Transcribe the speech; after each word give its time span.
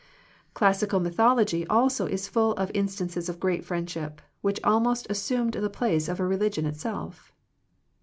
Classical 0.55 0.99
mythology 0.99 1.67
also 1.67 2.07
is 2.07 2.27
full 2.27 2.53
of 2.53 2.71
instan 2.73 3.11
ces 3.11 3.29
of 3.29 3.39
great 3.39 3.63
friendship, 3.63 4.19
which 4.41 4.59
almost 4.63 5.05
as 5.11 5.19
sumed 5.21 5.51
the 5.53 5.69
place 5.69 6.07
of 6.09 6.19
a 6.19 6.25
religion 6.25 6.65
itself. 6.65 7.31